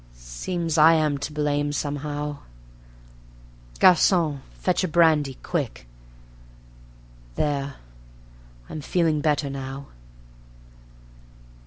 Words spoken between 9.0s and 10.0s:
better now.